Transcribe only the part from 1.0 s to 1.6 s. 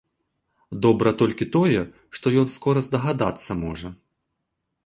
толькі